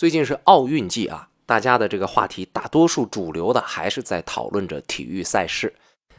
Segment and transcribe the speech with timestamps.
[0.00, 5.74] 最近是奥运季啊，大家的这个话题，大多数主流的还是在讨论着体育赛事。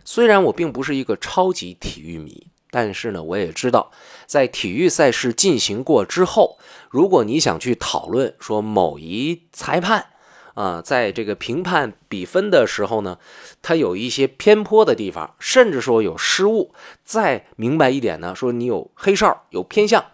[0.06, 3.90] 虽然我并不是一个超级体育迷，但是呢，我也知道，
[4.28, 6.60] 在体育赛事进行过之后，
[6.92, 10.10] 如果你想去讨论说某一裁判
[10.54, 13.18] 啊，在这个评判比分的时候呢，
[13.64, 16.72] 他有一些偏颇的地方，甚至说有失误，
[17.04, 20.06] 再明白一点呢，说你有黑哨、有偏向，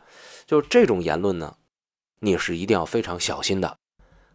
[0.45, 1.55] 就这种言论呢。
[2.19, 3.77] 你是一定要非常小心的。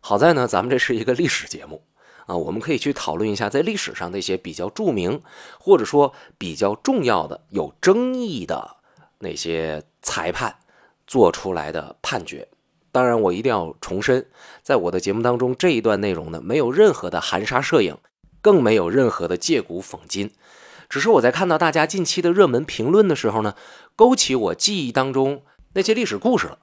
[0.00, 1.84] 好在呢，咱们这是一个历史节目
[2.26, 5.22] 啊，我们可以去讨论一下在历史上那些比较著名
[5.58, 8.78] 或者说比较重要的、有争议的
[9.18, 10.56] 那些裁判
[11.06, 12.48] 做出来的判决。
[12.90, 14.26] 当然，我一定要重申，
[14.62, 17.96] 在我的节目当中，这一段内容呢，没有任何的含沙射影，
[18.40, 20.30] 更没有任何的借古讽今，
[20.90, 23.54] 只是我在看到大家近期的热门评论的时候呢，
[23.96, 25.42] 勾起我记忆当中
[25.72, 26.58] 那些历史故事了。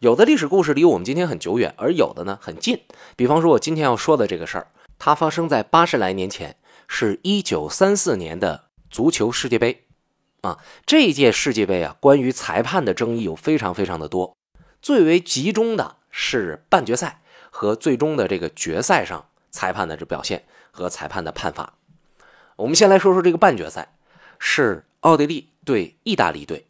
[0.00, 2.80] 有的历史故事离我们今天很久远，而有的呢很近。
[3.16, 4.66] 比方说，我今天要说的这个事儿，
[4.98, 6.56] 它发生在八十来年前，
[6.88, 9.84] 是一九三四年的足球世界杯。
[10.42, 14.36] 啊，这一届世界杯啊，关于裁判的争议有非常非常的多，
[14.82, 21.74] 最为集中的是半决赛和最终的这个决赛上裁判的这表现和裁判的判罚。
[22.56, 23.94] 我们先来说说这个半决赛，
[24.38, 26.66] 是奥地利对意大利队，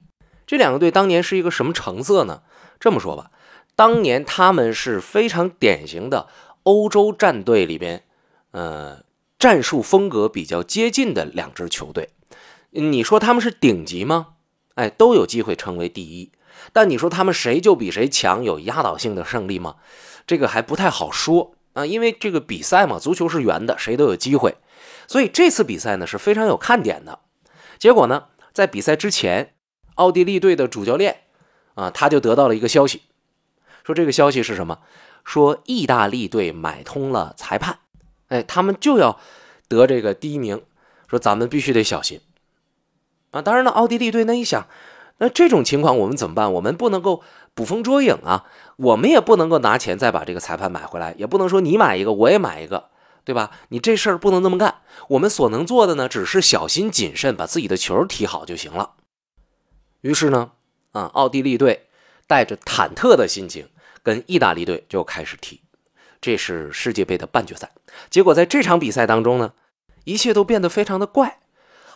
[0.46, 2.42] 这两个队当年是一个什么成色呢？
[2.84, 3.30] 这么说吧，
[3.74, 6.28] 当年他们是非常典型的
[6.64, 8.04] 欧洲战队里边，
[8.50, 9.02] 呃，
[9.38, 12.10] 战术风格比较接近的两支球队。
[12.72, 14.34] 你说他们是顶级吗？
[14.74, 16.30] 哎，都有机会成为第一。
[16.74, 19.76] 但你说他们谁就比谁强，有压倒性的胜利吗？
[20.26, 24.56] 这个还不太好说啊，因为这个比赛嘛，足球是圆的，谁都有机会。
[25.08, 27.20] 所以这次比赛呢是非常有看点的。
[27.78, 29.54] 结果呢，在比赛之前，
[29.94, 31.22] 奥地利队的主教练。
[31.74, 33.02] 啊，他就得到了一个消息，
[33.82, 34.78] 说这个消息是什么？
[35.24, 37.78] 说意大利队买通了裁判，
[38.28, 39.18] 哎，他们就要
[39.68, 40.62] 得这个第一名，
[41.08, 42.20] 说咱们必须得小心。
[43.30, 44.68] 啊，当然了，奥地利队那一想，
[45.16, 46.52] 那这种情况我们怎么办？
[46.52, 47.22] 我们不能够
[47.54, 48.44] 捕风捉影啊，
[48.76, 52.90] 我们也不能够拿钱再把这个裁判买回来，也不能说你买一个我也买一个，
[53.24, 53.50] 对吧？
[53.70, 54.82] 你这事儿不能这么干。
[55.08, 58.92] 我们所能做的呢，只是小心谨慎，把自己的球踢好就行了。
[60.02, 60.52] 于是呢。
[60.94, 61.88] 啊，奥地利队
[62.26, 63.68] 带着忐忑的心情
[64.02, 65.60] 跟意大利队就开始踢，
[66.20, 67.70] 这是世界杯的半决赛。
[68.08, 69.52] 结果在这场比赛当中呢，
[70.04, 71.40] 一切都变得非常的怪。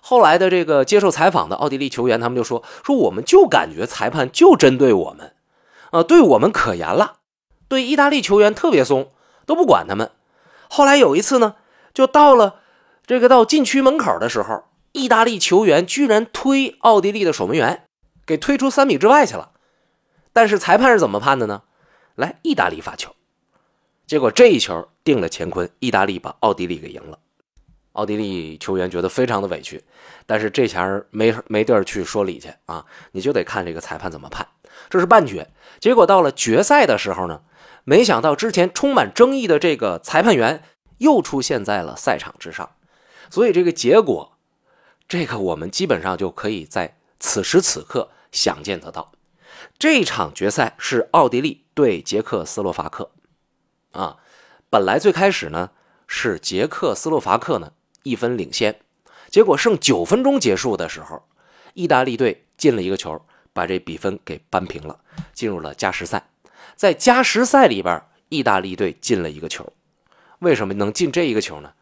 [0.01, 5.35] 后来的这个接受采访的奥地利球员，他们就说：“说我们就感觉裁判就针对我们，
[5.91, 7.19] 啊，对我们可严了，
[7.69, 9.11] 对意大利球员特别松，
[9.47, 10.11] 都不管他们。”
[10.71, 11.57] 后来有一次呢，
[11.95, 12.61] 就到了
[13.07, 17.88] 这个到禁区门口的时候，意大利球员居然推奥地利的守门员。
[18.29, 19.53] 给推出三米之外去了，
[20.35, 21.63] 但是裁判是怎么判的呢？
[22.15, 23.17] 来，意大利发球，
[24.07, 27.19] 结果这一球定了乾坤，意大利把奥地利给赢了。
[27.93, 29.83] 奥地利球员觉得非常的委屈，
[30.27, 34.47] 但是这前没没地儿去说理去啊，你就得看这个裁判怎么判。
[34.91, 35.51] 这是半决，
[35.81, 37.41] 结果到了决赛的时候呢，
[37.85, 40.63] 没想到之前充满争议的这个裁判员
[40.99, 42.71] 又出现在了赛场之上，
[43.31, 44.37] 所以这个结果，
[45.09, 48.11] 这个我们基本上就可以在此时此刻。
[48.33, 49.13] 想见得到，
[49.79, 53.11] 这场决赛是奥地利对捷克斯洛伐克，
[53.93, 54.19] 啊，
[54.69, 55.71] 本来最开始呢
[56.07, 57.73] 是捷克斯洛伐克呢
[58.03, 58.81] 一分领先，
[59.29, 61.23] 结果剩九分钟结束的时候，
[61.75, 63.21] 意大利队进了一个球，
[63.53, 65.01] 把这比分给扳平了，
[65.33, 66.29] 进入了加时赛。
[66.77, 69.73] 在加时赛里边，意大利队进了一个球，
[70.41, 71.73] 为什么能进这一个球呢？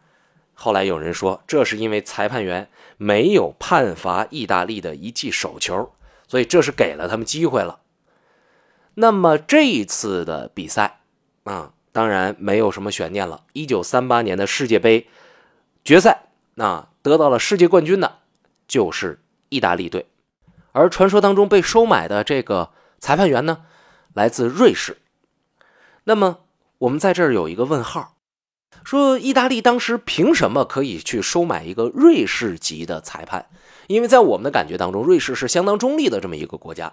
[0.55, 5.93] 后来有人说，这是因为裁判员没有判罚意大利的一记手球。
[6.27, 7.81] 所以这是给了他们机会了。
[8.95, 11.01] 那么这一次的比赛
[11.45, 13.45] 啊，当然没有什么悬念了。
[13.53, 15.07] 一九三八年的世界杯
[15.85, 18.19] 决赛，那得到了世界冠军的，
[18.67, 19.21] 就是
[19.51, 20.07] 意大利队。
[20.73, 23.65] 而传说当中被收买的这个裁判员呢，
[24.15, 24.99] 来自瑞士。
[26.05, 26.41] 那么
[26.79, 28.16] 我们在这儿有一个问号。
[28.85, 33.47] 说意大利当时凭什么可以去收买一个瑞士籍的裁判？
[33.89, 36.93] 因为在我们的感觉当中，瑞士是相当中立的这么一个国家。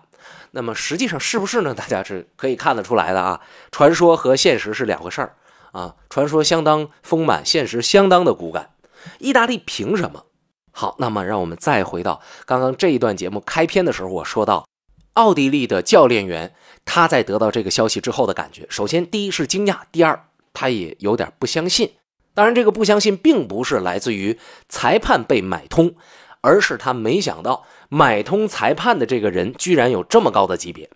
[0.51, 1.73] 那么实际上是不是呢？
[1.75, 3.41] 大家是可以看得出来的啊。
[3.71, 5.35] 传说和现实是两回事儿
[5.71, 5.95] 啊。
[6.09, 8.71] 传说相当丰满，现实相当的骨感。
[9.19, 10.25] 意大利凭什么？
[10.71, 14.67] 好，那么让我们再回到刚刚这一段节目开篇的时候，我说到
[15.13, 16.55] 奥地利的教练员
[16.85, 18.65] 他在得到这个消息之后的感觉。
[18.69, 20.25] 首先，第一是惊讶，第二。
[20.53, 21.91] 他也有点不相信，
[22.33, 24.39] 当然，这个不相信并不是来自于
[24.69, 25.95] 裁判被买通，
[26.41, 30.89] 而是他没想到买通裁判的这个人居然有这么高的级别。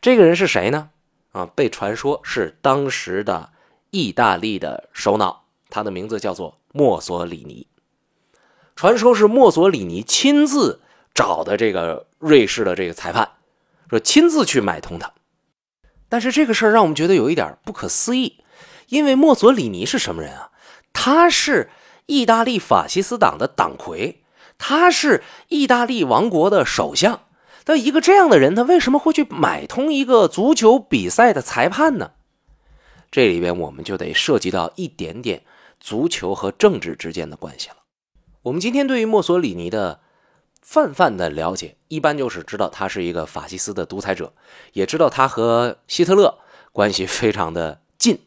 [0.00, 0.90] 这个人是谁呢？
[1.32, 3.50] 啊，被传说是当时的
[3.90, 7.66] 意大利的首脑，他的名字叫做墨索里尼。
[8.74, 10.82] 传说是墨索里尼亲自
[11.14, 13.28] 找的这个瑞士的这个裁判，
[13.88, 15.12] 说亲自去买通他。
[16.08, 18.38] 但是这个事儿让我们觉得有一点不可思议，
[18.88, 20.50] 因为墨索里尼是什么人啊？
[20.92, 21.70] 他是
[22.06, 24.22] 意大利法西斯党的党魁，
[24.58, 27.20] 他是意大利王国的首相。
[27.66, 32.12] 那一个这样的人，他为什么会去买通一个足球比赛的裁判呢？
[33.10, 35.42] 这里边我们就得涉及到一点点
[35.80, 37.76] 足球和政治之间的关系了。
[38.42, 40.00] 我们今天对于墨索里尼的
[40.62, 44.32] 泛泛的了解，一般就是知道他是一个法西斯的独裁者，
[44.72, 46.38] 也知道他和希特勒
[46.72, 48.25] 关系非常的近。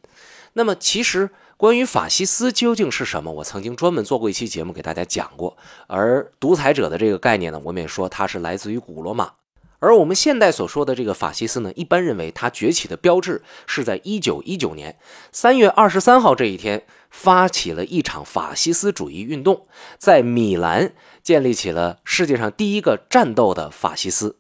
[0.54, 5.57] 那么，其实关于法西斯究竟是什么，我曾经专门做过一期节目给大家讲过。
[5.88, 9.34] 而独裁者的这个概念呢，我们也说它是来自于古罗马。
[9.81, 14.98] 而我们现代所说的这个法西斯呢，一般认为它崛起的标志是在一九一九年
[15.31, 19.68] 三月二十三号这一天，发起了一场法西斯主义运动，
[19.98, 20.92] 在米兰
[21.24, 24.36] 建立起了世界上第一个战斗的法西斯。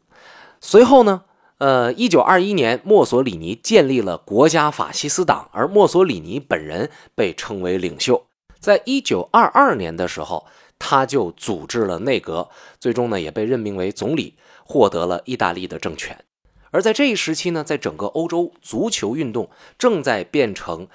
[0.59, 1.21] 随后呢，
[1.59, 8.25] 呃，一九二一年，墨索里尼建立了国家法西斯党，而墨索里尼本人被称为领袖。
[8.59, 10.45] 在一九二二年的时候，
[10.77, 14.35] 他就组织了内阁，最终呢，也被任命为总理。
[14.71, 16.23] 获得了意大利的政权，
[16.69, 20.87] 而在这一时期呢，在整个欧洲，足球运动正在变成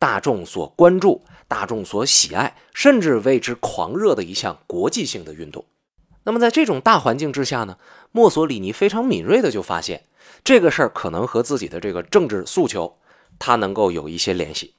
[0.00, 5.64] 大众所关注、大众所喜爱，甚至为之狂热的一项国际性的运动。
[6.24, 7.76] 那么，在这种大环境之下呢，
[8.12, 10.04] 墨索里尼非常敏锐的就发现
[10.44, 12.98] 这个事儿可能和自己的这个政治诉求，
[13.38, 14.74] 他能够有一些联系。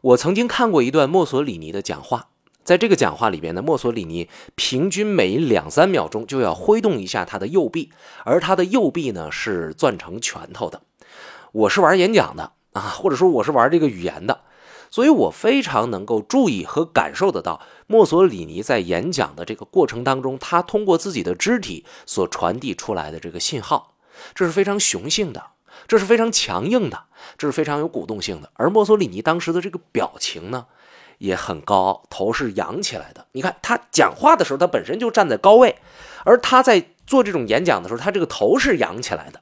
[0.00, 2.28] 我曾经看过一段墨索里尼的讲话。
[2.64, 7.92] 在这个讲话里边呢，墨索里尼平均每两三秒钟就要挥动一下他的右臂，
[8.24, 10.80] 而他的右臂呢是攥成拳头的。
[11.52, 14.40] 我是玩演讲的啊，或者说我是玩这个语言的，
[14.94, 23.96] 所以我非常能够注意和感受得到墨索里尼在演讲的这个过程当中，他通过自己的肢体所传递出来的这个信号，
[24.36, 25.46] 这是非常雄性的，
[25.88, 27.06] 这是非常强硬的，
[27.36, 28.52] 这是非常有鼓动性的。
[28.54, 30.66] 而墨索里尼当时的这个表情呢？
[31.18, 33.26] 也很高傲，头是扬起来的。
[33.32, 35.74] 你看他讲话的时候，他本身就站在高位，
[36.24, 39.40] 而他在做这种演讲的时候，他这个头是扬起来的。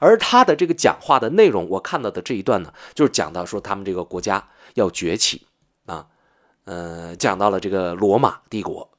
[0.00, 4.48] 而他的这个讲话的内容，我看到的这一段呢，就是讲到说他们这个国家
[4.78, 5.46] 要崛起
[5.86, 6.06] 啊，
[6.64, 8.90] 呃，讲到了这个罗马帝国，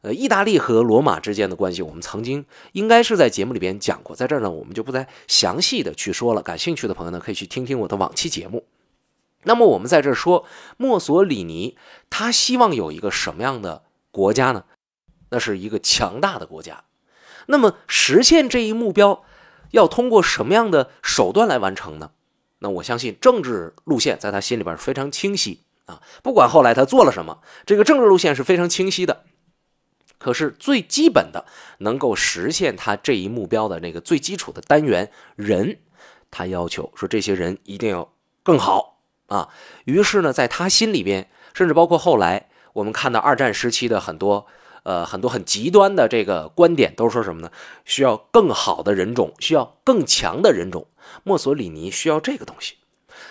[0.00, 6.42] 呃，意大利和罗马之间的关系，我们曾经应该是在节目里边讲过，在这儿呢，我们就不再详细的去说了。
[6.42, 8.64] 感兴趣的朋友呢，可以去听听我的往期节目。
[9.44, 10.44] 那么我们在这说，
[10.76, 11.76] 墨索里尼
[12.10, 14.64] 他希望有一个什么样的国家呢？
[15.30, 16.84] 那是一个强大的国家。
[17.46, 19.24] 那么实现这一目标，
[19.70, 22.10] 要通过什么样的手段来完成呢？
[22.58, 26.02] 那我相信政治路线在他心里边非常清晰啊。
[26.22, 29.24] 不管后来他做了什么，这个政治路线是非常清晰的。
[30.18, 31.44] 可是最基本的
[31.78, 35.78] 能够实现他这一目标的那个最基础的单元人，
[36.30, 38.12] 他要求说这些人一定要
[38.42, 38.98] 更好。
[39.26, 39.50] 啊，
[39.84, 44.46] 于是呢，在他心里边，甚至包括后来我们看到二战时期的很多，
[44.84, 47.50] 呃，很多很极端的这个观点，都是说什么呢？
[47.84, 50.86] 需要更好的人种，需要更强的人种。
[51.24, 52.74] 墨索里尼需要这个东西。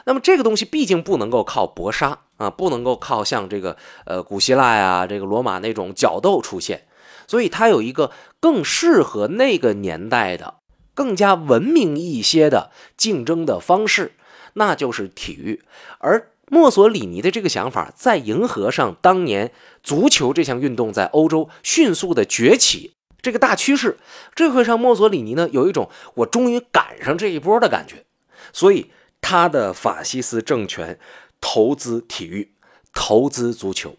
[0.06, 6.88] 那么这个东西毕竟不能够靠搏杀啊，不能够靠像这个呃古希腊呀、这个罗马那种角斗出现，
[7.27, 10.55] 所以它有一个更适合那个年代的、
[10.94, 14.13] 更加文明一些的竞争的方式。
[14.53, 15.63] 那就是体育，
[16.00, 19.51] 而墨索里尼的这个想法，在迎合上当年
[19.84, 22.94] 足球这项运动在欧洲迅速的崛起
[23.25, 23.98] 这个大趋势，
[24.36, 28.05] 这会让墨索里尼呢有一种我终于赶上这一波的感觉，
[28.53, 31.00] 所以他的法西斯政权
[31.41, 32.51] 投资体育，
[32.94, 33.96] 投资足球，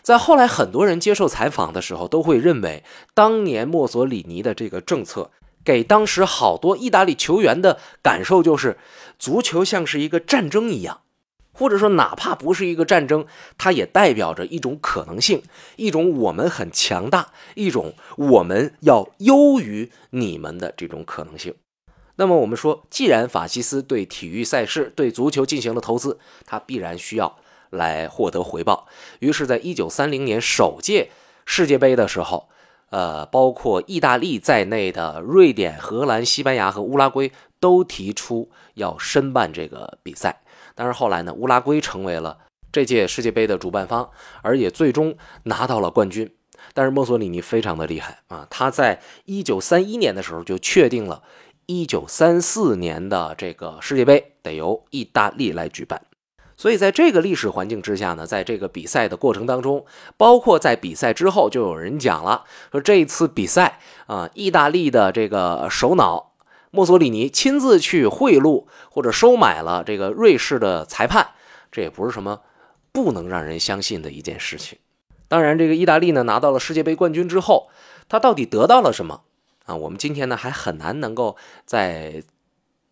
[0.00, 5.30] 在后来很多人接受采访的时候，都会认为当年墨索里尼的这个政策。
[5.62, 8.76] 给当时好多意大利球员的感受就是，
[9.18, 11.00] 足球像是一个战争一样，
[11.54, 13.24] 或者说哪怕不是一个战争，
[13.56, 15.42] 它也代表着一种可能性，
[15.76, 21.54] 一种我们很强大，一种我们要优于你们的这种可能性。
[22.16, 27.38] 那么我们说，既然法西斯对体育赛事、对足球进行了投资，他必然需要
[27.70, 28.86] 来获得回报。
[29.20, 31.10] 于是，在一九三零年首届
[31.46, 32.50] 世界杯的时候。
[32.90, 40.43] 呃，包括意大利在内的瑞典、荷兰、西班牙和乌拉圭都提出要申办这个比赛。
[40.74, 42.38] 但是后来呢，乌拉圭成为了
[42.72, 44.10] 这届世界杯的主办方，
[44.42, 46.30] 而也最终拿到了冠军。
[46.72, 51.22] 但是墨索里尼非常的厉害啊，他在一九三一年的时候就确定了
[51.66, 56.00] 一九三四年的这个世界杯得由意大利来举办。
[56.56, 59.84] 所以在这个历史环境之下呢，在这个比赛的过程当中，
[60.16, 66.33] 包括在比赛之后，就有人讲了，说这一次比赛啊，意大利的这个首脑
[66.74, 71.28] 墨索里尼亲自去贿赂或者收买了这个瑞士的裁判，
[71.70, 72.40] 这也不是什么
[72.90, 74.76] 不能让人相信的一件事情。
[75.28, 77.68] 当然，这个意大利呢拿到了世界杯冠军之后，
[78.08, 79.22] 他到底得到了什么
[79.66, 79.76] 啊？
[79.76, 82.24] 我们今天呢还很难能够在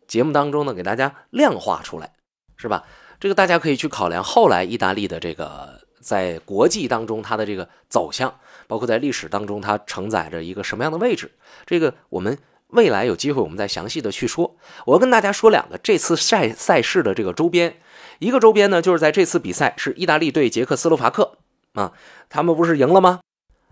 [0.06, 2.12] 节目当中呢给大家量化出来，
[2.56, 2.84] 是吧？
[3.18, 8.32] 这个大家可以去考量后来意大利的这个在国际当中它的这个走向，
[8.66, 11.30] 包括在历史当中它承载着一个什么样的位置。
[11.66, 12.36] 这个我们
[12.72, 14.56] 未来有机会我们再详细的去说。
[14.84, 17.76] 我要跟大家说两个这次赛赛事的这个周边，
[18.18, 21.38] 一个周边呢就是在这次比赛是意大利对捷克斯洛伐克
[21.74, 21.92] 啊，
[22.28, 23.20] 他们不是赢了吗？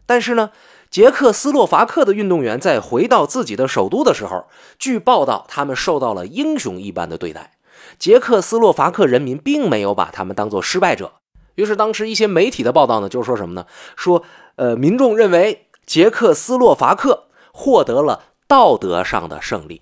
[0.06, 0.50] 但是呢，
[0.90, 4.46] 捷克斯洛伐克的运动员在回到自己的首都的时候，
[4.78, 7.52] 据报道他们受到了英雄一般的对待。
[7.98, 11.12] 捷克斯洛伐克人民并没有把他们当做失败者，
[11.54, 13.66] 于是当时一些媒体的报道呢，就是说什么呢？
[13.96, 14.24] 说，
[14.56, 19.80] 呃，民众认为捷克斯洛伐克获得了道德上的胜利，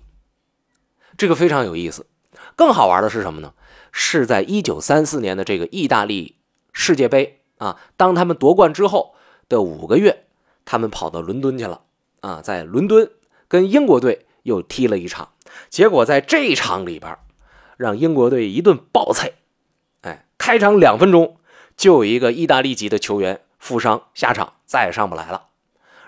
[1.17, 2.05] 这个非常有意思。
[2.55, 3.53] 更好玩的是什么呢？
[3.91, 6.35] 是在一九三四年的这个意大利
[6.71, 9.15] 世界杯啊，当他们夺冠之后
[9.47, 10.25] 的五个月，
[10.65, 11.81] 他们跑到伦敦去了
[12.19, 13.09] 啊，在伦敦
[13.47, 15.29] 跟英国队又踢了一场，
[15.71, 17.17] 结果在这场里边。
[17.75, 19.31] 让英国队一顿暴菜，
[20.01, 21.37] 哎，开场两分钟
[21.77, 25.47] 就有一个意大利籍的球员负伤下场，再也上不来了。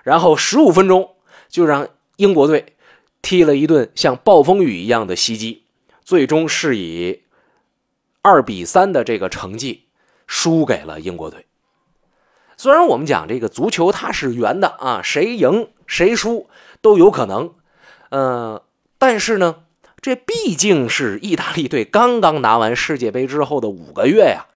[0.04, 1.16] 然后十五分钟
[1.48, 1.88] 就让
[2.22, 2.76] 英国队
[3.24, 5.64] 踢了一顿像暴风雨一样的袭击，
[6.04, 7.24] 最终是以
[8.22, 9.86] 二比三的这个成绩
[10.28, 11.48] 输给了英国队。
[12.58, 16.48] 虽然我们讲这个足球它是圆的啊，谁赢谁输
[16.80, 17.56] 都有可能，
[18.10, 18.64] 呃，
[18.98, 19.64] 但是呢。
[20.04, 24.48] 这毕竟是意大利队刚刚拿完世界杯之后的五个月呀，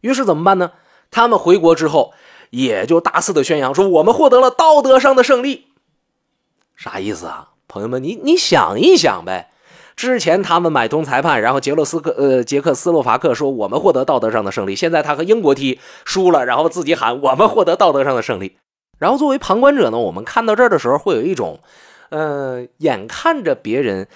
[0.00, 0.72] 于是怎么办呢？
[1.10, 2.14] 他们回国之后
[2.48, 5.66] 也就大肆的宣扬说我们获得了道德上的胜利，
[6.78, 7.48] 啥意思啊？
[7.66, 9.50] 朋友们，你你想一想呗，
[9.96, 18.56] 之前他们买通裁判，然后杰洛斯克呃捷克斯洛伐克说我们获得道德上的胜利，现在他和英国踢输了，然后自己喊我们获得道德上的胜利，
[18.98, 21.60] 然后作为旁观者呢，我们看到这儿的时候会有一种，
[22.10, 24.06] 呃，眼看着别人。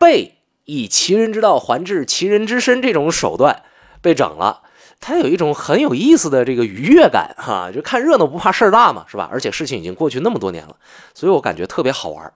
[0.00, 3.64] 被以其人之道还治其人之身这种手段
[4.00, 4.62] 被整了，
[5.00, 9.28] 他有一种很有意思的这个愉悦感哈，就看热闹不怕事儿大嘛，是吧？
[9.32, 10.76] 而且事情已经过去那么多年了，
[11.14, 12.32] 所以我感觉特别好玩。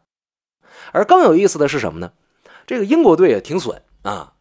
[0.92, 2.12] 而更有意思的是什么呢？
[2.66, 4.34] 这个英国队也挺损啊，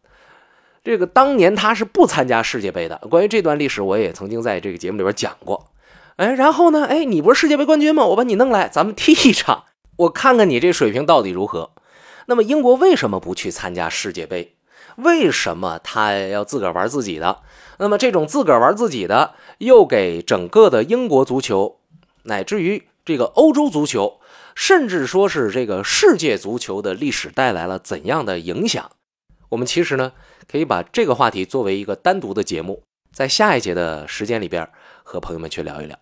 [0.84, 2.96] 这个当年他是不参加世界杯的。
[3.10, 5.72] 关于这段历史，我也曾经在这个节目里边讲过。
[6.16, 6.84] 哎，然后呢？
[6.86, 8.04] 哎，你不是世界杯冠军吗？
[8.04, 9.64] 我把你弄来，咱们踢一场，
[9.96, 11.70] 我看看你这水平到底如何。
[12.26, 14.56] 那么英国为什么不去参加世界杯？
[14.96, 17.40] 为什么他要自个儿玩自己的？
[17.78, 21.78] 那么这种自个儿玩自己的，又给整个的英国足球，
[22.24, 24.20] 乃至于这个欧洲足球，
[24.54, 28.90] 甚至说是这个世界足球的历史带来了怎样的影响？
[29.48, 30.12] 我们其实呢，
[30.50, 32.82] 可以把这个话题作为一个单独的节目，
[33.12, 34.68] 在下一节的时间里边
[35.02, 35.98] 和朋友们去聊一聊。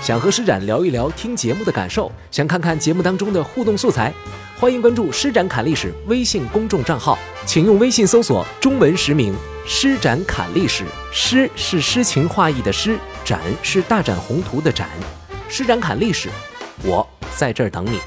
[0.00, 4.12] 想和施展聊一聊听节目的感受，想看看节目当中的互动素材。
[4.58, 9.34] 欢迎关注“施展侃历史”微信公众账号，请用微信搜索中文实名
[9.66, 10.84] “施展侃历史”。
[11.12, 14.88] 诗是诗情画意的诗，展是大展宏图的展。
[15.48, 16.28] 施展侃历史，
[16.84, 17.98] 我在这儿等你。